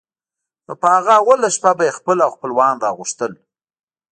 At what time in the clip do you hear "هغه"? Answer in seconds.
0.95-1.13